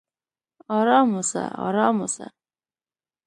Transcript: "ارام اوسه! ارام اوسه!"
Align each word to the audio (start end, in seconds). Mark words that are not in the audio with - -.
"ارام 0.77 1.09
اوسه! 1.17 1.43
ارام 1.65 1.95
اوسه!" 2.03 2.27